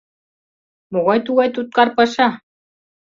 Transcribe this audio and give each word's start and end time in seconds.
—Могай-тугай 0.91 1.49
туткар 1.55 1.89
паша? 1.97 2.27